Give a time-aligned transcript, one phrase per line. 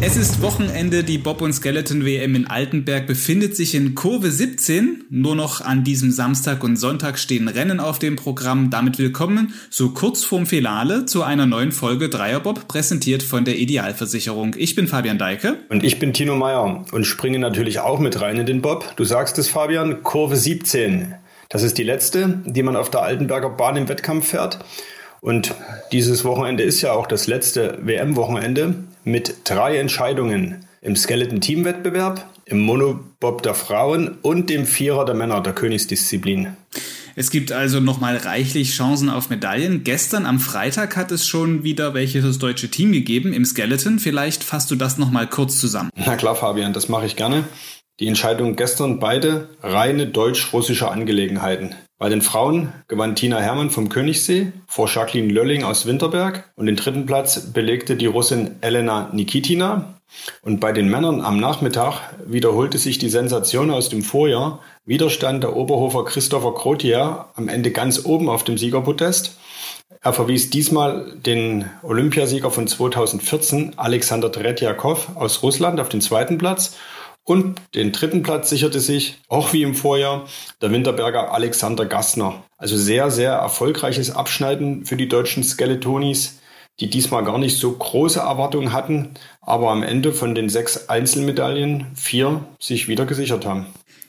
[0.00, 5.04] Es ist Wochenende, die Bob- und Skeleton-WM in Altenberg befindet sich in Kurve 17.
[5.10, 8.70] Nur noch an diesem Samstag und Sonntag stehen Rennen auf dem Programm.
[8.70, 14.56] Damit willkommen, so kurz vorm Finale, zu einer neuen Folge Dreierbob, präsentiert von der Idealversicherung.
[14.58, 15.58] Ich bin Fabian Deike.
[15.68, 18.96] Und ich bin Tino Meyer und springe natürlich auch mit rein in den Bob.
[18.96, 21.14] Du sagst es, Fabian, Kurve 17.
[21.48, 24.58] Das ist die letzte, die man auf der Altenberger Bahn im Wettkampf fährt.
[25.20, 25.54] Und
[25.92, 33.42] dieses Wochenende ist ja auch das letzte WM-Wochenende mit drei Entscheidungen im Skeleton-Team-Wettbewerb, im Monobob
[33.42, 36.56] der Frauen und dem Vierer der Männer der Königsdisziplin.
[37.16, 39.84] Es gibt also nochmal reichlich Chancen auf Medaillen.
[39.84, 43.98] Gestern am Freitag hat es schon wieder welche das deutsche Team gegeben im Skeleton.
[43.98, 45.90] Vielleicht fasst du das nochmal kurz zusammen.
[45.96, 47.44] Na klar, Fabian, das mache ich gerne.
[48.00, 51.74] Die Entscheidung gestern beide reine deutsch-russische Angelegenheiten.
[51.98, 56.76] Bei den Frauen gewann Tina Hermann vom Königssee vor Jacqueline Lölling aus Winterberg und den
[56.76, 59.96] dritten Platz belegte die Russin Elena Nikitina.
[60.40, 64.60] Und bei den Männern am Nachmittag wiederholte sich die Sensation aus dem Vorjahr.
[64.86, 69.36] Widerstand der Oberhofer Christopher Krotier am Ende ganz oben auf dem Siegerpodest.
[70.00, 76.78] Er verwies diesmal den Olympiasieger von 2014, Alexander Tretjakov aus Russland, auf den zweiten Platz
[77.24, 80.26] und den dritten Platz sicherte sich, auch wie im Vorjahr,
[80.60, 82.44] der Winterberger Alexander Gassner.
[82.56, 86.40] Also sehr, sehr erfolgreiches Abschneiden für die deutschen Skeletonis,
[86.80, 91.86] die diesmal gar nicht so große Erwartungen hatten, aber am Ende von den sechs Einzelmedaillen
[91.94, 93.66] vier sich wieder gesichert haben.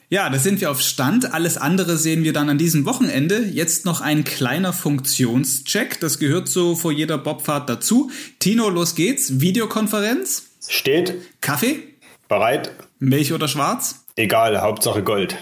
[0.10, 1.34] Ja, da sind wir auf Stand.
[1.34, 3.46] Alles andere sehen wir dann an diesem Wochenende.
[3.46, 6.02] Jetzt noch ein kleiner Funktionscheck.
[6.02, 8.12] Das gehört so vor jeder Bobfahrt dazu.
[8.40, 9.40] Tino, los geht's.
[9.40, 10.50] Videokonferenz.
[10.68, 11.14] Steht.
[11.40, 11.84] Kaffee.
[12.28, 12.72] Bereit.
[13.04, 14.06] Milch oder schwarz?
[14.16, 15.36] Egal, Hauptsache Gold.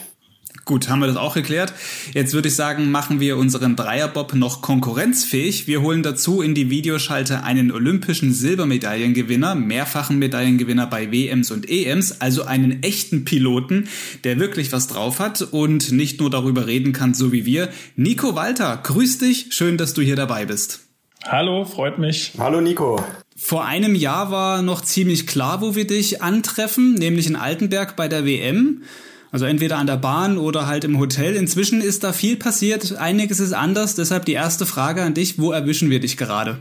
[0.63, 1.73] Gut, haben wir das auch geklärt.
[2.13, 5.67] Jetzt würde ich sagen, machen wir unseren Dreierbob noch konkurrenzfähig.
[5.67, 12.21] Wir holen dazu in die Videoschalte einen olympischen Silbermedaillengewinner, mehrfachen Medaillengewinner bei WMs und EMs,
[12.21, 13.89] also einen echten Piloten,
[14.23, 17.67] der wirklich was drauf hat und nicht nur darüber reden kann, so wie wir.
[17.97, 20.87] Nico Walter, grüß dich, schön, dass du hier dabei bist.
[21.25, 22.31] Hallo, freut mich.
[22.37, 23.03] Hallo Nico.
[23.41, 28.09] Vor einem Jahr war noch ziemlich klar, wo wir dich antreffen, nämlich in Altenberg bei
[28.09, 28.83] der WM.
[29.31, 31.35] Also entweder an der Bahn oder halt im Hotel.
[31.35, 33.95] Inzwischen ist da viel passiert, einiges ist anders.
[33.95, 36.59] Deshalb die erste Frage an dich, wo erwischen wir dich gerade?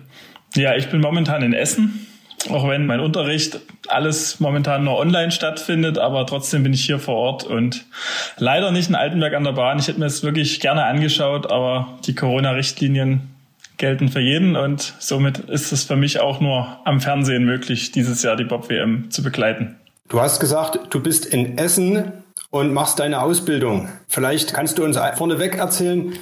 [0.55, 2.07] Ja, ich bin momentan in Essen.
[2.49, 7.17] Auch wenn mein Unterricht alles momentan nur online stattfindet, aber trotzdem bin ich hier vor
[7.17, 7.87] Ort und
[8.37, 9.81] leider nicht in Altenberg an der Bahn.
[9.81, 13.23] Ich hätte mir es wirklich gerne angeschaut, aber die Corona-Richtlinien
[13.79, 18.23] gelten für jeden und somit ist es für mich auch nur am Fernsehen möglich, dieses
[18.23, 19.77] Jahr die Bob-WM zu begleiten.
[20.09, 22.13] Du hast gesagt, du bist in Essen
[22.51, 23.89] und machst deine Ausbildung.
[24.09, 26.15] Vielleicht kannst du uns vorneweg erzählen,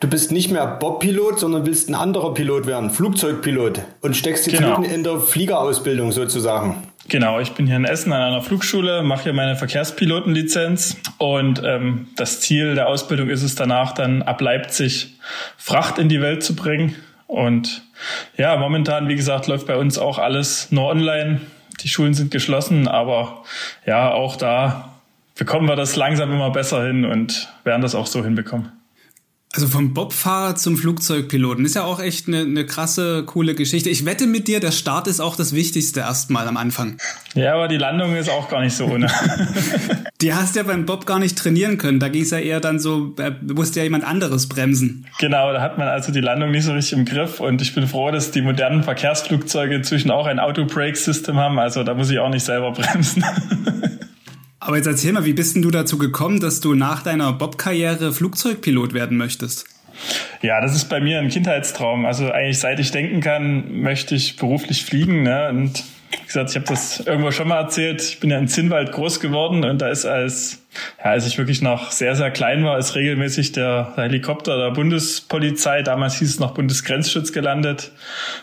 [0.00, 4.58] du bist nicht mehr Bob-Pilot, sondern willst ein anderer Pilot werden, Flugzeugpilot und steckst jetzt
[4.58, 4.78] genau.
[4.80, 6.82] mitten in der Fliegerausbildung sozusagen.
[7.08, 12.08] Genau, ich bin hier in Essen an einer Flugschule, mache hier meine Verkehrspilotenlizenz und ähm,
[12.16, 15.18] das Ziel der Ausbildung ist es danach dann ab Leipzig
[15.58, 16.96] Fracht in die Welt zu bringen.
[17.26, 17.82] Und
[18.36, 21.40] ja, momentan, wie gesagt, läuft bei uns auch alles nur online.
[21.80, 23.42] Die Schulen sind geschlossen, aber
[23.86, 24.94] ja, auch da
[25.36, 28.72] bekommen wir das langsam immer besser hin und werden das auch so hinbekommen.
[29.54, 33.88] Also vom Bobfahrer zum Flugzeugpiloten ist ja auch echt eine, eine krasse, coole Geschichte.
[33.88, 36.96] Ich wette mit dir, der Start ist auch das Wichtigste erstmal am Anfang.
[37.34, 39.06] Ja, aber die Landung ist auch gar nicht so ohne.
[40.20, 42.00] die hast ja beim Bob gar nicht trainieren können.
[42.00, 45.06] Da ging es ja eher dann so, da musste ja jemand anderes bremsen.
[45.20, 47.38] Genau, da hat man also die Landung nicht so richtig im Griff.
[47.38, 51.60] Und ich bin froh, dass die modernen Verkehrsflugzeuge inzwischen auch ein Auto-Brake-System haben.
[51.60, 53.24] Also da muss ich auch nicht selber bremsen.
[54.64, 58.12] Aber jetzt erzähl mal, wie bist denn du dazu gekommen, dass du nach deiner Bob-Karriere
[58.12, 59.66] Flugzeugpilot werden möchtest?
[60.40, 62.06] Ja, das ist bei mir ein Kindheitstraum.
[62.06, 65.22] Also eigentlich seit ich denken kann, möchte ich beruflich fliegen.
[65.22, 65.50] Ne?
[65.50, 68.00] Und wie gesagt, ich habe das irgendwo schon mal erzählt.
[68.00, 70.63] Ich bin ja in Zinnwald groß geworden und da ist als
[70.98, 75.82] ja, als ich wirklich noch sehr, sehr klein war, ist regelmäßig der Helikopter der Bundespolizei,
[75.82, 77.92] damals hieß es noch Bundesgrenzschutz gelandet.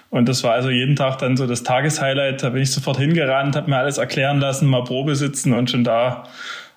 [0.10, 2.44] Und das war also jeden Tag dann so das Tageshighlight.
[2.44, 5.84] Da bin ich sofort hingerannt, habe mir alles erklären lassen, mal Probe sitzen und schon
[5.84, 6.24] da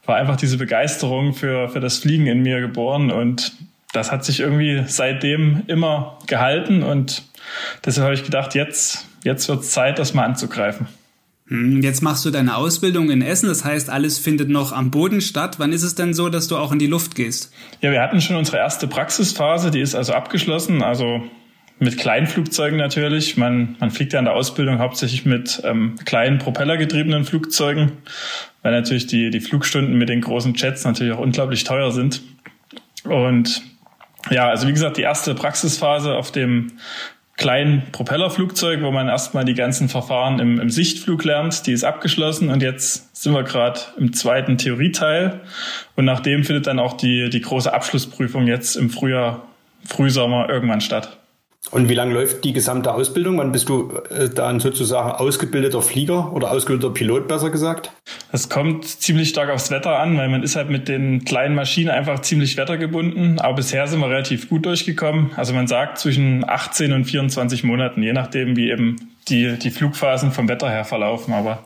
[0.06, 3.10] war einfach diese Begeisterung für, für das Fliegen in mir geboren.
[3.10, 3.52] Und
[3.92, 6.82] das hat sich irgendwie seitdem immer gehalten.
[6.82, 7.22] Und
[7.84, 10.88] deshalb habe ich gedacht, jetzt, jetzt wird es Zeit, das mal anzugreifen.
[11.48, 15.20] Hm, jetzt machst du deine Ausbildung in Essen, das heißt, alles findet noch am Boden
[15.20, 15.58] statt.
[15.58, 17.52] Wann ist es denn so, dass du auch in die Luft gehst?
[17.82, 21.22] Ja, wir hatten schon unsere erste Praxisphase, die ist also abgeschlossen, also
[21.78, 23.36] mit Kleinflugzeugen natürlich.
[23.36, 27.92] Man, man fliegt ja in der Ausbildung hauptsächlich mit ähm, kleinen propellergetriebenen Flugzeugen,
[28.62, 32.22] weil natürlich die, die Flugstunden mit den großen Jets natürlich auch unglaublich teuer sind.
[33.04, 33.62] Und
[34.30, 36.72] ja, also wie gesagt, die erste Praxisphase auf dem
[37.36, 41.66] kleinen Propellerflugzeug, wo man erstmal die ganzen Verfahren im, im Sichtflug lernt.
[41.66, 45.40] Die ist abgeschlossen und jetzt sind wir gerade im zweiten Theorieteil.
[45.96, 49.48] Und nachdem findet dann auch die, die große Abschlussprüfung jetzt im Frühjahr,
[49.84, 51.18] Frühsommer irgendwann statt.
[51.70, 53.38] Und wie lange läuft die gesamte Ausbildung?
[53.38, 57.90] Wann bist du äh, dann sozusagen ausgebildeter Flieger oder ausgebildeter Pilot, besser gesagt?
[58.30, 61.90] Das kommt ziemlich stark aufs Wetter an, weil man ist halt mit den kleinen Maschinen
[61.90, 63.40] einfach ziemlich wettergebunden.
[63.40, 65.30] Aber bisher sind wir relativ gut durchgekommen.
[65.36, 68.96] Also man sagt zwischen 18 und 24 Monaten, je nachdem, wie eben
[69.28, 71.32] die, die Flugphasen vom Wetter her verlaufen.
[71.32, 71.64] Aber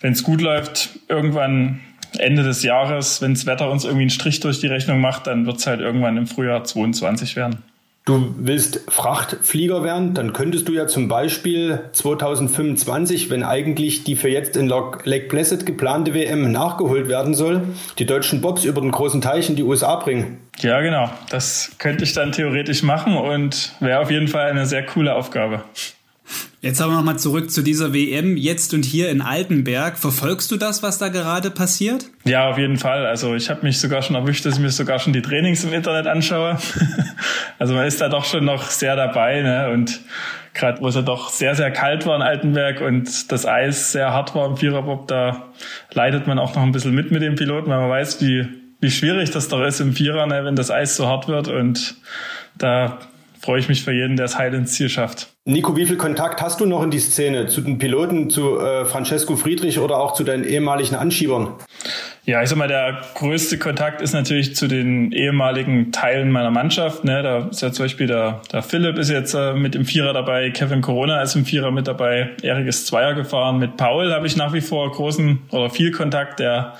[0.00, 1.80] wenn es gut läuft, irgendwann
[2.18, 5.46] Ende des Jahres, wenn das Wetter uns irgendwie einen Strich durch die Rechnung macht, dann
[5.46, 7.62] wird es halt irgendwann im Frühjahr 22 werden.
[8.06, 14.30] Du willst Frachtflieger werden, dann könntest du ja zum Beispiel 2025, wenn eigentlich die für
[14.30, 17.62] jetzt in Lake Placid geplante WM nachgeholt werden soll,
[17.98, 20.38] die deutschen Bobs über den großen Teich in die USA bringen.
[20.60, 21.10] Ja, genau.
[21.28, 25.62] Das könnte ich dann theoretisch machen und wäre auf jeden Fall eine sehr coole Aufgabe.
[26.62, 29.96] Jetzt aber nochmal zurück zu dieser WM jetzt und hier in Altenberg.
[29.96, 32.04] Verfolgst du das, was da gerade passiert?
[32.24, 33.06] Ja, auf jeden Fall.
[33.06, 35.72] Also ich habe mich sogar schon erwischt, dass ich mir sogar schon die Trainings im
[35.72, 36.58] Internet anschaue.
[37.58, 39.40] also man ist da doch schon noch sehr dabei.
[39.40, 39.70] Ne?
[39.70, 40.00] Und
[40.52, 44.12] gerade wo es ja doch sehr, sehr kalt war in Altenberg und das Eis sehr
[44.12, 45.46] hart war im Viererbob, da
[45.94, 48.46] leidet man auch noch ein bisschen mit mit dem Piloten, weil man weiß, wie,
[48.80, 50.44] wie schwierig das doch ist im Vierer, ne?
[50.44, 51.48] wenn das Eis so hart wird.
[51.48, 51.96] Und
[52.58, 52.98] da
[53.40, 55.28] freue ich mich für jeden, der es heil ins Ziel schafft.
[55.46, 58.84] Nico, wie viel Kontakt hast du noch in die Szene zu den Piloten, zu äh,
[58.84, 61.54] Francesco Friedrich oder auch zu deinen ehemaligen Anschiebern?
[62.26, 67.02] Ja, ich sag mal, der größte Kontakt ist natürlich zu den ehemaligen Teilen meiner Mannschaft.
[67.04, 67.22] Ne?
[67.22, 70.50] Da ist ja zum Beispiel der, der Philipp ist jetzt äh, mit im Vierer dabei,
[70.50, 73.58] Kevin Corona ist im Vierer mit dabei, Erik ist Zweier gefahren.
[73.58, 76.74] Mit Paul habe ich nach wie vor großen oder viel Kontakt, der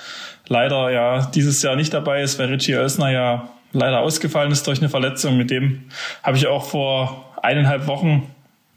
[0.46, 4.80] leider ja dieses Jahr nicht dabei ist, weil Richie Oelsner ja leider ausgefallen ist durch
[4.80, 5.36] eine Verletzung.
[5.36, 5.88] Mit dem
[6.22, 8.30] habe ich auch vor eineinhalb Wochen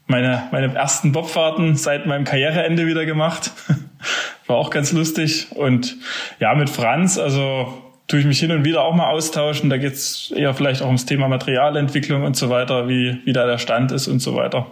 [0.06, 3.52] meine, meine ersten Bobfahrten seit meinem Karriereende wieder gemacht.
[4.46, 5.48] War auch ganz lustig.
[5.50, 5.96] Und
[6.40, 9.70] ja, mit Franz, also tue ich mich hin und wieder auch mal austauschen.
[9.70, 13.58] Da geht's eher vielleicht auch ums Thema Materialentwicklung und so weiter, wie, wie da der
[13.58, 14.66] Stand ist und so weiter.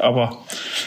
[0.00, 0.38] Aber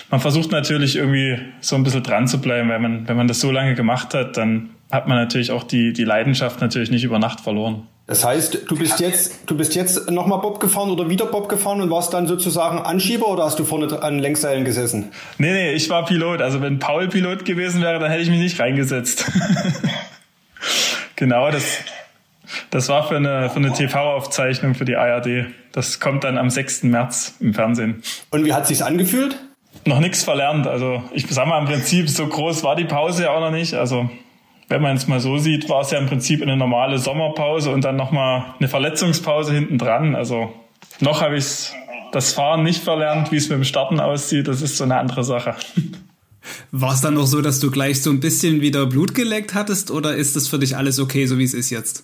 [0.09, 3.39] man versucht natürlich irgendwie so ein bisschen dran zu bleiben, weil man, wenn man das
[3.39, 7.19] so lange gemacht hat, dann hat man natürlich auch die, die Leidenschaft natürlich nicht über
[7.19, 7.87] Nacht verloren.
[8.05, 11.79] Das heißt, du bist jetzt, du bist jetzt nochmal Bob gefahren oder wieder Bob gefahren
[11.79, 15.11] und warst dann sozusagen Anschieber oder hast du vorne an Längsseilen gesessen?
[15.37, 16.41] Nee, nee, ich war Pilot.
[16.41, 19.31] Also wenn Paul Pilot gewesen wäre, dann hätte ich mich nicht reingesetzt.
[21.15, 21.63] genau, das,
[22.71, 25.45] das war für eine, für eine TV-Aufzeichnung für die ARD.
[25.71, 26.83] Das kommt dann am 6.
[26.83, 28.03] März im Fernsehen.
[28.31, 29.37] Und wie hat sich's angefühlt?
[29.85, 30.67] Noch nichts verlernt.
[30.67, 33.75] Also ich sag mal im Prinzip, so groß war die Pause ja auch noch nicht.
[33.75, 34.09] Also
[34.73, 37.83] wenn man es mal so sieht, war es ja im Prinzip eine normale Sommerpause und
[37.83, 40.15] dann nochmal eine Verletzungspause hinten dran.
[40.15, 40.51] Also
[40.99, 41.71] noch habe ich
[42.11, 44.47] das Fahren nicht verlernt, wie es mit dem Starten aussieht.
[44.47, 45.53] Das ist so eine andere Sache.
[46.71, 49.91] War es dann noch so, dass du gleich so ein bisschen wieder Blut geleckt hattest
[49.91, 52.01] oder ist das für dich alles okay, so wie es ist jetzt?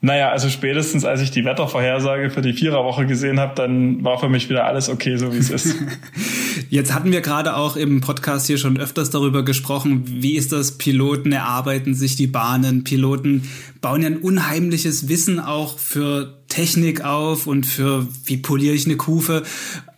[0.00, 4.28] Naja, also spätestens als ich die Wettervorhersage für die Viererwoche gesehen habe, dann war für
[4.28, 5.76] mich wieder alles okay, so wie es ist.
[6.68, 10.78] Jetzt hatten wir gerade auch im Podcast hier schon öfters darüber gesprochen, wie ist das?
[10.78, 13.48] Piloten erarbeiten sich die Bahnen, Piloten
[13.80, 18.96] bauen ja ein unheimliches Wissen auch für Technik auf und für wie poliere ich eine
[18.96, 19.42] Kufe.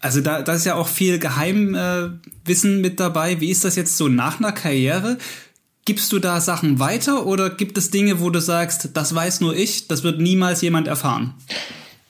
[0.01, 3.41] Also da, da ist ja auch viel Geheimwissen äh, mit dabei.
[3.41, 5.19] Wie ist das jetzt so nach einer Karriere?
[5.85, 9.57] Gibst du da Sachen weiter oder gibt es Dinge, wo du sagst, das weiß nur
[9.57, 11.35] ich, das wird niemals jemand erfahren?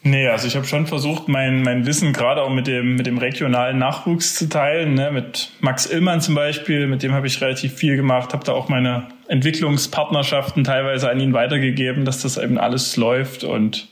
[0.05, 3.19] Nee, also ich habe schon versucht, mein, mein Wissen gerade auch mit dem, mit dem
[3.19, 4.95] regionalen Nachwuchs zu teilen.
[4.95, 5.13] Ne?
[5.13, 8.69] Mit Max Illmann zum Beispiel, mit dem habe ich relativ viel gemacht, habe da auch
[8.69, 13.45] meine Entwicklungspartnerschaften teilweise an ihn weitergegeben, dass das eben alles läuft.
[13.45, 13.89] Und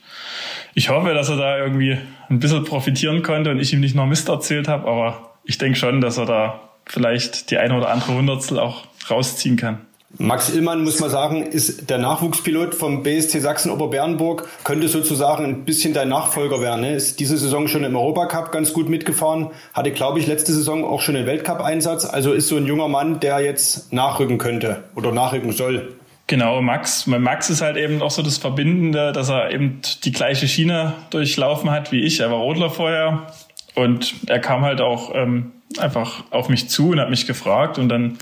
[0.74, 1.98] ich hoffe, dass er da irgendwie
[2.28, 4.88] ein bisschen profitieren konnte und ich ihm nicht noch Mist erzählt habe.
[4.88, 9.56] Aber ich denke schon, dass er da vielleicht die eine oder andere Hundertstel auch rausziehen
[9.56, 9.86] kann.
[10.18, 15.94] Max Illmann, muss man sagen, ist der Nachwuchspilot vom BSC Sachsen-Oberbernburg, könnte sozusagen ein bisschen
[15.94, 16.80] dein Nachfolger werden.
[16.80, 16.94] Ne?
[16.94, 21.00] Ist diese Saison schon im Europacup ganz gut mitgefahren, hatte, glaube ich, letzte Saison auch
[21.00, 22.06] schon einen Weltcup-Einsatz.
[22.06, 25.94] Also ist so ein junger Mann, der jetzt nachrücken könnte oder nachrücken soll.
[26.26, 27.06] Genau, Max.
[27.06, 31.70] Max ist halt eben auch so das Verbindende, dass er eben die gleiche Schiene durchlaufen
[31.70, 32.20] hat wie ich.
[32.20, 33.26] Er war Rodler vorher
[33.74, 37.88] und er kam halt auch ähm, einfach auf mich zu und hat mich gefragt und
[37.88, 38.18] dann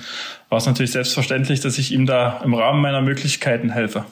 [0.48, 4.04] war es natürlich selbstverständlich, dass ich ihm da im Rahmen meiner Möglichkeiten helfe.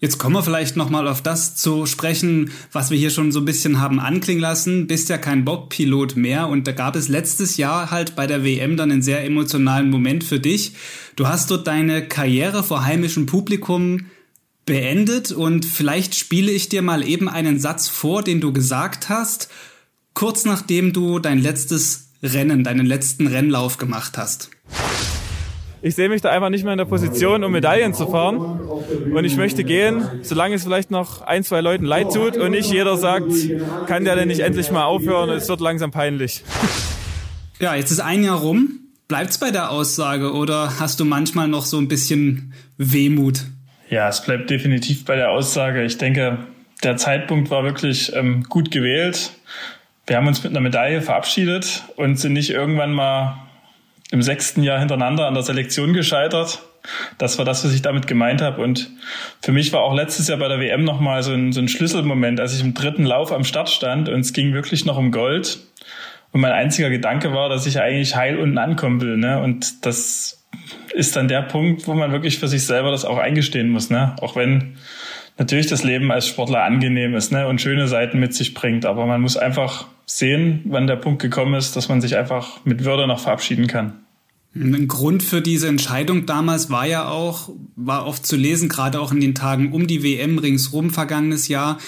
[0.00, 3.46] Jetzt kommen wir vielleicht nochmal auf das zu sprechen, was wir hier schon so ein
[3.46, 4.86] bisschen haben anklingen lassen.
[4.86, 8.76] Bist ja kein Bob-Pilot mehr und da gab es letztes Jahr halt bei der WM
[8.76, 10.74] dann einen sehr emotionalen Moment für dich.
[11.16, 14.06] Du hast dort deine Karriere vor heimischem Publikum
[14.66, 19.48] beendet und vielleicht spiele ich dir mal eben einen Satz vor, den du gesagt hast
[20.14, 24.50] kurz nachdem du dein letztes Rennen, deinen letzten Rennlauf gemacht hast?
[25.82, 28.38] Ich sehe mich da einfach nicht mehr in der Position, um Medaillen zu fahren.
[28.38, 32.72] Und ich möchte gehen, solange es vielleicht noch ein, zwei Leuten leid tut und nicht
[32.72, 33.30] jeder sagt,
[33.86, 35.28] kann der denn nicht endlich mal aufhören?
[35.28, 36.42] Es wird langsam peinlich.
[37.60, 38.80] Ja, jetzt ist ein Jahr rum.
[39.08, 43.42] Bleibt's bei der Aussage oder hast du manchmal noch so ein bisschen Wehmut?
[43.90, 45.84] Ja, es bleibt definitiv bei der Aussage.
[45.84, 46.38] Ich denke,
[46.82, 49.32] der Zeitpunkt war wirklich ähm, gut gewählt.
[50.06, 53.38] Wir haben uns mit einer Medaille verabschiedet und sind nicht irgendwann mal
[54.10, 56.62] im sechsten Jahr hintereinander an der Selektion gescheitert.
[57.16, 58.62] Das war das, was ich damit gemeint habe.
[58.62, 58.90] Und
[59.40, 62.38] für mich war auch letztes Jahr bei der WM nochmal so ein, so ein Schlüsselmoment,
[62.38, 65.58] als ich im dritten Lauf am Start stand und es ging wirklich noch um Gold.
[66.32, 69.16] Und mein einziger Gedanke war, dass ich eigentlich heil unten ankommen will.
[69.16, 69.40] Ne?
[69.40, 70.44] Und das
[70.92, 73.88] ist dann der Punkt, wo man wirklich für sich selber das auch eingestehen muss.
[73.88, 74.14] Ne?
[74.20, 74.76] Auch wenn
[75.38, 77.48] natürlich das Leben als Sportler angenehm ist ne?
[77.48, 78.86] und schöne Seiten mit sich bringt.
[78.86, 82.84] Aber man muss einfach sehen, wann der Punkt gekommen ist, dass man sich einfach mit
[82.84, 84.04] Würde noch verabschieden kann.
[84.56, 89.10] Ein Grund für diese Entscheidung damals war ja auch, war oft zu lesen, gerade auch
[89.10, 91.78] in den Tagen um die WM ringsrum vergangenes Jahr,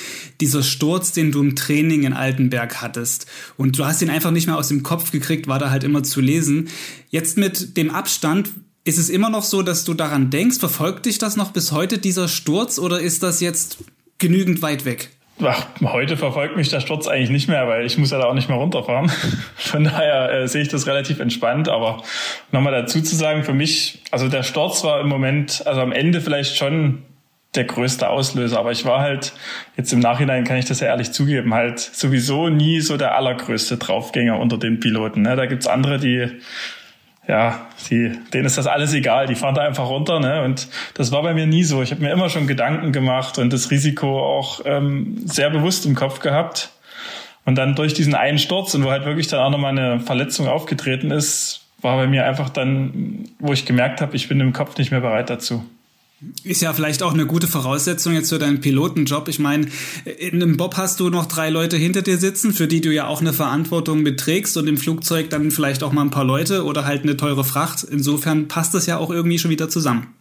[0.40, 3.26] dieser Sturz, den du im Training in Altenberg hattest.
[3.56, 6.02] Und du hast ihn einfach nicht mehr aus dem Kopf gekriegt, war da halt immer
[6.02, 6.68] zu lesen.
[7.08, 8.50] Jetzt mit dem Abstand,
[8.86, 10.60] ist es immer noch so, dass du daran denkst?
[10.60, 13.78] Verfolgt dich das noch bis heute, dieser Sturz, oder ist das jetzt
[14.18, 15.10] genügend weit weg?
[15.42, 18.34] Ach, heute verfolgt mich der Sturz eigentlich nicht mehr, weil ich muss ja da auch
[18.34, 19.10] nicht mehr runterfahren.
[19.56, 21.68] Von daher äh, sehe ich das relativ entspannt.
[21.68, 22.04] Aber
[22.52, 26.20] nochmal dazu zu sagen, für mich, also der Sturz war im Moment, also am Ende
[26.20, 27.02] vielleicht schon
[27.56, 28.58] der größte Auslöser.
[28.58, 29.32] Aber ich war halt,
[29.76, 33.78] jetzt im Nachhinein kann ich das ja ehrlich zugeben, halt sowieso nie so der allergrößte
[33.78, 35.22] Draufgänger unter den Piloten.
[35.22, 35.34] Ne?
[35.34, 36.30] Da gibt's andere, die
[37.28, 40.20] ja, die, denen ist das alles egal, die fahren da einfach runter.
[40.20, 40.42] Ne?
[40.42, 41.82] Und das war bei mir nie so.
[41.82, 45.94] Ich habe mir immer schon Gedanken gemacht und das Risiko auch ähm, sehr bewusst im
[45.94, 46.70] Kopf gehabt.
[47.44, 50.48] Und dann durch diesen einen Sturz und wo halt wirklich dann auch nochmal eine Verletzung
[50.48, 54.76] aufgetreten ist, war bei mir einfach dann, wo ich gemerkt habe, ich bin im Kopf
[54.78, 55.64] nicht mehr bereit dazu.
[56.44, 59.28] Ist ja vielleicht auch eine gute Voraussetzung jetzt für deinen Pilotenjob.
[59.28, 59.66] Ich meine,
[60.18, 63.06] in einem Bob hast du noch drei Leute hinter dir sitzen, für die du ja
[63.06, 66.86] auch eine Verantwortung beträgst und im Flugzeug dann vielleicht auch mal ein paar Leute oder
[66.86, 67.84] halt eine teure Fracht.
[67.84, 70.14] Insofern passt das ja auch irgendwie schon wieder zusammen.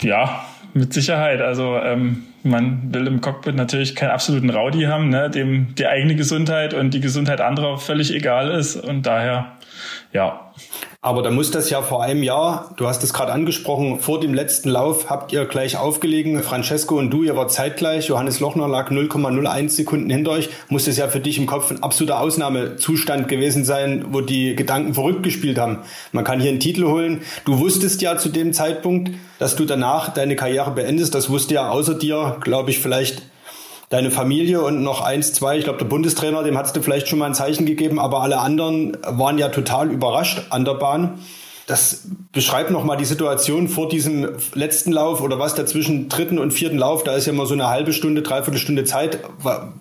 [0.00, 1.40] Ja, mit Sicherheit.
[1.40, 6.16] Also ähm, man will im Cockpit natürlich keinen absoluten Rowdy haben, ne, dem die eigene
[6.16, 8.76] Gesundheit und die Gesundheit anderer völlig egal ist.
[8.76, 9.52] Und daher,
[10.12, 10.52] ja,
[11.04, 14.34] aber da muss das ja vor einem Jahr, du hast es gerade angesprochen, vor dem
[14.34, 18.92] letzten Lauf habt ihr gleich aufgelegen, Francesco und du, ihr wart zeitgleich, Johannes Lochner lag
[18.92, 23.64] 0,01 Sekunden hinter euch, muss das ja für dich im Kopf ein absoluter Ausnahmezustand gewesen
[23.64, 25.78] sein, wo die Gedanken verrückt gespielt haben.
[26.12, 27.22] Man kann hier einen Titel holen.
[27.44, 29.10] Du wusstest ja zu dem Zeitpunkt,
[29.40, 31.16] dass du danach deine Karriere beendest.
[31.16, 33.22] Das wusste ja außer dir, glaube ich, vielleicht
[33.92, 37.18] deine Familie und noch eins, zwei, ich glaube der Bundestrainer, dem hast du vielleicht schon
[37.18, 41.18] mal ein Zeichen gegeben, aber alle anderen waren ja total überrascht an der Bahn.
[41.66, 46.78] Das beschreibt nochmal die Situation vor diesem letzten Lauf oder was dazwischen dritten und vierten
[46.78, 49.18] Lauf, da ist ja immer so eine halbe Stunde, dreiviertel Stunde Zeit,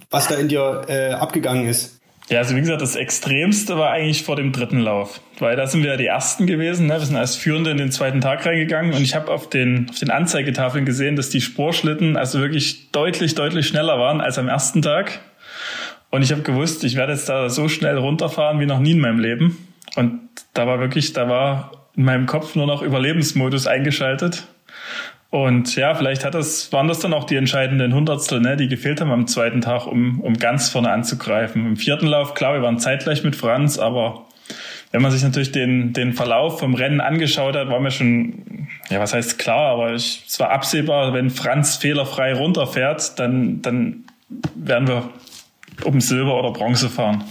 [0.10, 2.00] was da in dir äh, abgegangen ist.
[2.32, 5.84] Ja, also wie gesagt, das Extremste war eigentlich vor dem dritten Lauf, weil da sind
[5.84, 6.88] wir ja die Ersten gewesen.
[6.88, 6.94] Ne?
[6.94, 10.00] Wir sind als Führende in den zweiten Tag reingegangen und ich habe auf den, auf
[10.00, 14.82] den Anzeigetafeln gesehen, dass die Sporschlitten also wirklich deutlich, deutlich schneller waren als am ersten
[14.82, 15.20] Tag.
[16.10, 19.00] Und ich habe gewusst, ich werde jetzt da so schnell runterfahren wie noch nie in
[19.00, 19.68] meinem Leben.
[19.98, 20.22] Und
[20.54, 24.48] da war wirklich, da war in meinem Kopf nur noch Überlebensmodus eingeschaltet.
[25.32, 29.00] Und ja, vielleicht hat das, waren das dann auch die entscheidenden Hundertstel, ne, die gefehlt
[29.00, 31.66] haben am zweiten Tag, um, um ganz vorne anzugreifen.
[31.66, 34.26] Im vierten Lauf, klar, wir waren zeitgleich mit Franz, aber
[34.92, 39.00] wenn man sich natürlich den, den Verlauf vom Rennen angeschaut hat, war mir schon, ja,
[39.00, 44.04] was heißt klar, aber ich, es war absehbar, wenn Franz fehlerfrei runterfährt, dann, dann
[44.56, 45.10] werden wir
[45.86, 47.24] um Silber oder Bronze fahren.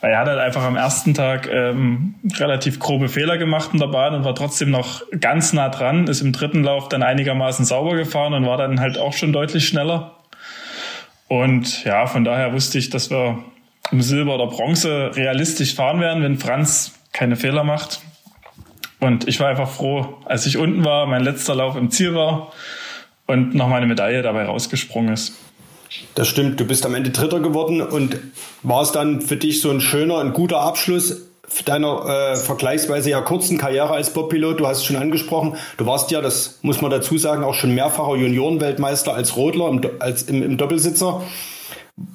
[0.00, 3.86] Weil er hat halt einfach am ersten Tag ähm, relativ grobe Fehler gemacht in der
[3.86, 7.96] Bahn und war trotzdem noch ganz nah dran, ist im dritten Lauf dann einigermaßen sauber
[7.96, 10.16] gefahren und war dann halt auch schon deutlich schneller.
[11.28, 13.38] Und ja, von daher wusste ich, dass wir
[13.90, 18.00] um Silber oder Bronze realistisch fahren werden, wenn Franz keine Fehler macht.
[19.00, 22.52] Und ich war einfach froh, als ich unten war, mein letzter Lauf im Ziel war
[23.26, 25.38] und noch meine Medaille dabei rausgesprungen ist.
[26.14, 28.18] Das stimmt, du bist am Ende Dritter geworden und
[28.62, 31.22] war es dann für dich so ein schöner, ein guter Abschluss
[31.64, 34.60] deiner äh, vergleichsweise ja kurzen Karriere als Bobpilot.
[34.60, 37.74] Du hast es schon angesprochen, du warst ja, das muss man dazu sagen, auch schon
[37.74, 41.22] mehrfacher Juniorenweltmeister als Rodler im, als im, im Doppelsitzer.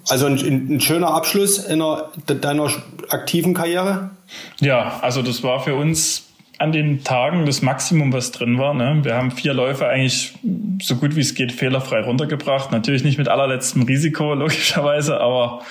[0.08, 2.70] Also ein, ein, schöner Abschluss in einer, deiner
[3.10, 4.12] aktiven Karriere?
[4.60, 6.24] Ja, also das war für uns
[6.62, 8.76] an den Tagen das Maximum, was drin war.
[8.76, 9.00] Ne?
[9.04, 10.34] Wir haben vier Läufe eigentlich
[10.82, 12.72] so gut wie es geht fehlerfrei runtergebracht.
[12.72, 15.64] Natürlich nicht mit allerletztem Risiko, logischerweise, aber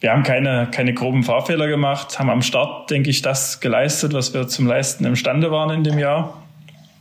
[0.00, 4.34] wir haben keine, keine groben Fahrfehler gemacht, haben am Start, denke ich, das geleistet, was
[4.34, 6.42] wir zum Leisten imstande waren in dem Jahr.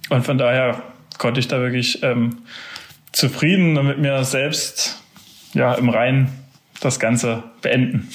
[0.10, 0.82] Und von daher
[1.18, 2.38] konnte ich da wirklich ähm,
[3.12, 5.04] zufrieden und mit mir selbst
[5.54, 6.30] ja, im Reinen
[6.80, 8.10] das Ganze beenden.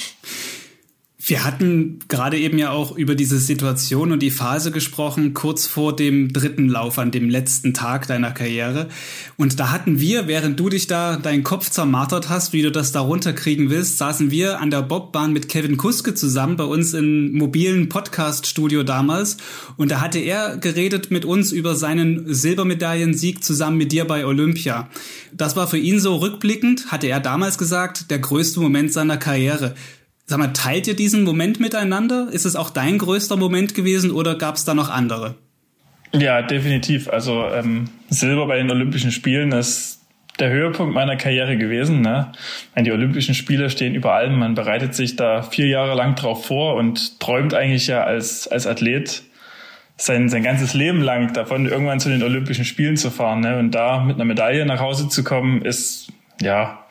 [1.26, 5.96] Wir hatten gerade eben ja auch über diese Situation und die Phase gesprochen, kurz vor
[5.96, 8.90] dem dritten Lauf, an dem letzten Tag deiner Karriere.
[9.38, 12.92] Und da hatten wir, während du dich da deinen Kopf zermartert hast, wie du das
[12.92, 17.32] da runterkriegen willst, saßen wir an der Bobbahn mit Kevin Kuske zusammen bei uns im
[17.32, 19.38] mobilen Podcast-Studio damals.
[19.78, 24.90] Und da hatte er geredet mit uns über seinen Silbermedaillensieg zusammen mit dir bei Olympia.
[25.32, 29.74] Das war für ihn so rückblickend, hatte er damals gesagt, der größte Moment seiner Karriere.
[30.26, 32.28] Sag mal, teilt ihr diesen Moment miteinander?
[32.32, 35.34] Ist es auch dein größter Moment gewesen oder gab es da noch andere?
[36.12, 37.08] Ja, definitiv.
[37.08, 40.00] Also ähm, Silber bei den Olympischen Spielen ist
[40.38, 42.00] der Höhepunkt meiner Karriere gewesen.
[42.00, 42.32] Ne?
[42.76, 44.38] Die Olympischen Spiele stehen über allem.
[44.38, 48.66] Man bereitet sich da vier Jahre lang drauf vor und träumt eigentlich ja als, als
[48.66, 49.22] Athlet
[49.96, 53.40] sein, sein ganzes Leben lang davon, irgendwann zu den Olympischen Spielen zu fahren.
[53.40, 53.58] Ne?
[53.58, 56.08] Und da mit einer Medaille nach Hause zu kommen, ist
[56.40, 56.84] ja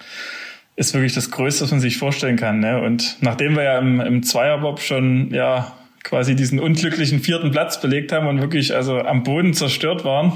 [0.75, 2.60] ist wirklich das Größte, was man sich vorstellen kann.
[2.60, 2.82] Ne?
[2.82, 8.12] Und nachdem wir ja im, im Zweierbob schon ja quasi diesen unglücklichen vierten Platz belegt
[8.12, 10.34] haben und wirklich also am Boden zerstört waren,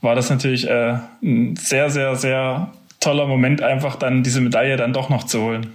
[0.00, 4.92] war das natürlich äh, ein sehr, sehr, sehr toller Moment, einfach dann diese Medaille dann
[4.92, 5.72] doch noch zu holen.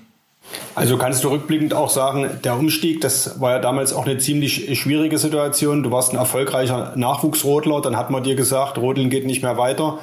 [0.75, 4.79] Also kannst du rückblickend auch sagen, der Umstieg, das war ja damals auch eine ziemlich
[4.79, 5.83] schwierige Situation.
[5.83, 9.99] Du warst ein erfolgreicher Nachwuchsrodler, dann hat man dir gesagt, Rodeln geht nicht mehr weiter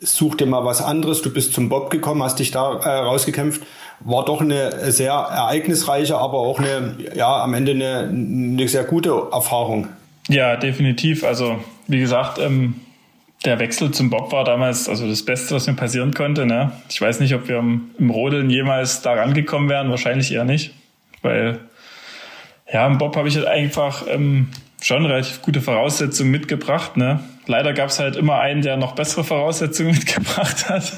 [0.00, 3.62] such dir mal was anderes, du bist zum Bob gekommen, hast dich da äh, rausgekämpft.
[4.00, 9.10] War doch eine sehr ereignisreiche, aber auch eine, ja, am Ende eine, eine sehr gute
[9.32, 9.88] Erfahrung.
[10.28, 11.24] Ja, definitiv.
[11.24, 12.74] Also, wie gesagt, ähm,
[13.44, 16.46] der Wechsel zum Bob war damals also das Beste, was mir passieren konnte.
[16.46, 16.72] Ne?
[16.90, 20.72] Ich weiß nicht, ob wir im, im Rodeln jemals da rangekommen wären, wahrscheinlich eher nicht.
[21.22, 21.60] Weil,
[22.70, 24.48] ja, im Bob habe ich halt einfach ähm,
[24.82, 26.96] schon relativ gute Voraussetzungen mitgebracht.
[26.96, 27.20] Ne?
[27.46, 30.92] Leider gab es halt immer einen, der noch bessere Voraussetzungen mitgebracht hat.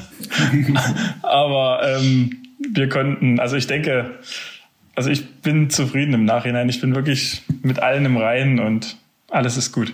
[1.23, 4.19] Aber ähm, wir konnten, also ich denke,
[4.95, 6.69] also ich bin zufrieden im Nachhinein.
[6.69, 8.97] Ich bin wirklich mit allen im Reinen und
[9.31, 9.93] alles ist gut.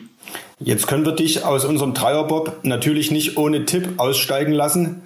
[0.60, 5.02] Jetzt können wir dich aus unserem Dreierbob natürlich nicht ohne Tipp aussteigen lassen.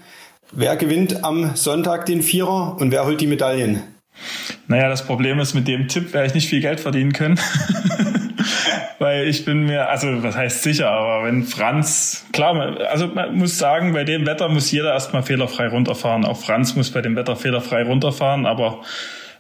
[0.53, 3.83] Wer gewinnt am Sonntag den Vierer und wer holt die Medaillen?
[4.67, 7.41] Naja, das Problem ist, mit dem Tipp werde ich nicht viel Geld verdienen können.
[8.99, 13.59] weil ich bin mir, also was heißt sicher, aber wenn Franz, klar, also man muss
[13.59, 16.25] sagen, bei dem Wetter muss jeder erstmal fehlerfrei runterfahren.
[16.25, 18.81] Auch Franz muss bei dem Wetter fehlerfrei runterfahren, aber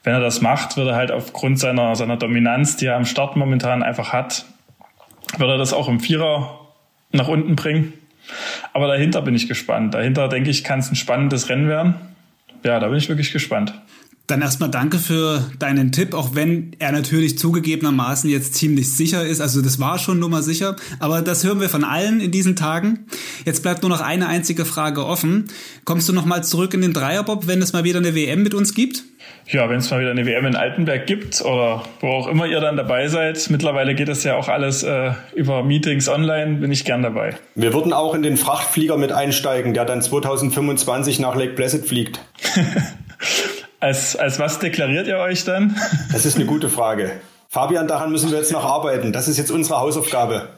[0.04, 3.36] wenn er das macht, wird er halt aufgrund seiner, seiner Dominanz, die er am Start
[3.36, 4.44] momentan einfach hat,
[5.36, 6.60] wird er das auch im Vierer
[7.10, 7.92] nach unten bringen.
[8.72, 9.94] Aber dahinter bin ich gespannt.
[9.94, 11.94] Dahinter denke ich, kann es ein spannendes Rennen werden.
[12.64, 13.74] Ja, da bin ich wirklich gespannt.
[14.28, 19.40] Dann erstmal danke für deinen Tipp, auch wenn er natürlich zugegebenermaßen jetzt ziemlich sicher ist.
[19.40, 23.06] Also das war schon nummer sicher, aber das hören wir von allen in diesen Tagen.
[23.46, 25.46] Jetzt bleibt nur noch eine einzige Frage offen.
[25.86, 28.52] Kommst du noch mal zurück in den Dreierbob, wenn es mal wieder eine WM mit
[28.52, 29.02] uns gibt?
[29.46, 32.60] Ja, wenn es mal wieder eine WM in Altenberg gibt oder wo auch immer ihr
[32.60, 33.48] dann dabei seid.
[33.48, 37.34] Mittlerweile geht das ja auch alles äh, über Meetings online, bin ich gern dabei.
[37.54, 42.20] Wir würden auch in den Frachtflieger mit einsteigen, der dann 2025 nach Lake Placid fliegt.
[43.80, 45.76] Als, als was deklariert ihr euch dann?
[46.12, 47.12] Das ist eine gute Frage.
[47.48, 49.12] Fabian, daran müssen wir jetzt noch arbeiten.
[49.12, 50.48] Das ist jetzt unsere Hausaufgabe.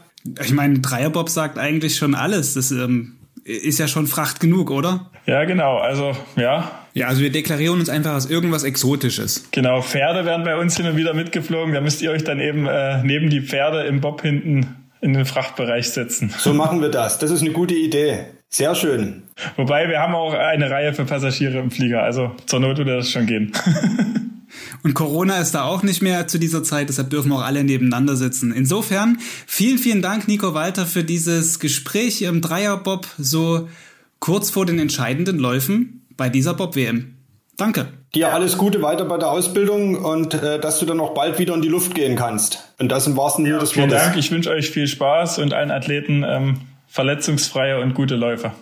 [0.43, 2.55] Ich meine, Dreierbob sagt eigentlich schon alles.
[2.55, 5.11] Das ähm, ist ja schon Fracht genug, oder?
[5.27, 5.79] Ja, genau.
[5.79, 6.71] Also, ja.
[6.95, 9.49] Ja, also wir deklarieren uns einfach als irgendwas Exotisches.
[9.53, 11.73] Genau, Pferde werden bei uns hin und wieder mitgeflogen.
[11.73, 15.25] Da müsst ihr euch dann eben äh, neben die Pferde im Bob hinten in den
[15.25, 16.35] Frachtbereich setzen.
[16.37, 17.19] So machen wir das.
[17.19, 18.27] Das ist eine gute Idee.
[18.53, 19.23] Sehr schön.
[19.57, 23.11] Wobei wir haben auch eine Reihe für Passagiere im Flieger, also zur Not würde das
[23.11, 23.53] schon gehen.
[24.83, 28.17] Und Corona ist da auch nicht mehr zu dieser Zeit, deshalb dürfen auch alle nebeneinander
[28.17, 28.53] sitzen.
[28.53, 33.69] Insofern vielen, vielen Dank, Nico Walter, für dieses Gespräch im Dreierbob so
[34.19, 37.15] kurz vor den entscheidenden Läufen bei dieser Bob-WM.
[37.57, 37.89] Danke.
[38.15, 41.55] Dir alles Gute weiter bei der Ausbildung und äh, dass du dann auch bald wieder
[41.55, 42.73] in die Luft gehen kannst.
[42.81, 43.91] Und das im wahrsten Sinne des Wortes.
[43.91, 48.55] Vielen Dank, ich wünsche euch viel Spaß und allen Athleten ähm, verletzungsfreie und gute Läufer.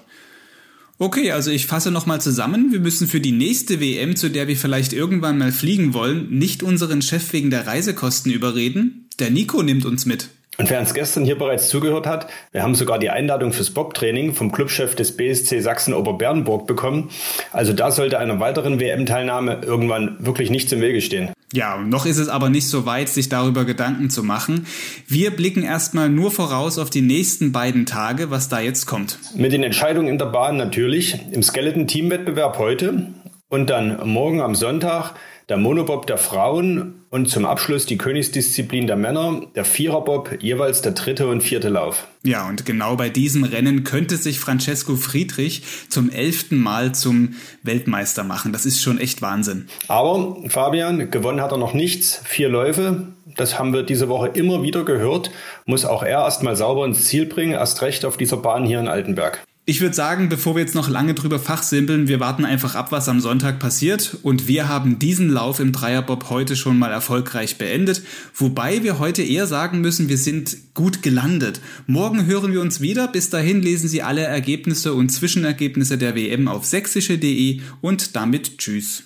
[1.01, 2.73] Okay, also ich fasse nochmal zusammen.
[2.73, 6.63] Wir müssen für die nächste WM, zu der wir vielleicht irgendwann mal fliegen wollen, nicht
[6.63, 9.09] unseren Chef wegen der Reisekosten überreden.
[9.21, 10.29] Der Nico nimmt uns mit.
[10.59, 14.35] Und wer uns gestern hier bereits zugehört hat, wir haben sogar die Einladung fürs Bob-Training
[14.35, 17.11] vom Clubchef des BSC Sachsen-Oberbernburg bekommen.
[17.53, 21.31] Also da sollte einer weiteren WM-Teilnahme irgendwann wirklich nichts im Wege stehen.
[21.53, 24.67] Ja, noch ist es aber nicht so weit, sich darüber Gedanken zu machen.
[25.07, 29.19] Wir blicken erstmal nur voraus auf die nächsten beiden Tage, was da jetzt kommt.
[29.35, 33.15] Mit den Entscheidungen in der Bahn natürlich, im Skeleton-Team-Wettbewerb heute
[33.49, 35.15] und dann morgen am Sonntag
[35.49, 40.93] der Monobob der Frauen und zum Abschluss die Königsdisziplin der Männer, der Viererbob, jeweils der
[40.93, 42.07] dritte und vierte Lauf.
[42.23, 48.25] Ja, und genau bei diesem Rennen könnte sich Francesco Friedrich zum elften Mal zum Weltmeister
[48.25, 48.53] machen.
[48.53, 49.69] Das ist schon echt Wahnsinn.
[49.89, 52.21] Aber Fabian, gewonnen hat er noch nichts.
[52.25, 53.07] Vier Läufe,
[53.37, 55.31] das haben wir diese Woche immer wieder gehört,
[55.65, 58.89] muss auch er erstmal sauber ins Ziel bringen, erst recht auf dieser Bahn hier in
[58.89, 59.43] Altenberg.
[59.71, 63.07] Ich würde sagen, bevor wir jetzt noch lange drüber fachsimpeln, wir warten einfach ab, was
[63.07, 64.17] am Sonntag passiert.
[64.23, 68.01] Und wir haben diesen Lauf im Dreierbob heute schon mal erfolgreich beendet.
[68.35, 71.61] Wobei wir heute eher sagen müssen, wir sind gut gelandet.
[71.87, 73.09] Morgen hören wir uns wieder.
[73.09, 79.03] Bis dahin lesen Sie alle Ergebnisse und Zwischenergebnisse der WM auf sächsische.de und damit Tschüss.